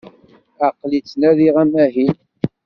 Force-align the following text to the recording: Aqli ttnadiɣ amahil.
Aqli 0.67 0.99
ttnadiɣ 1.03 1.55
amahil. 1.63 2.17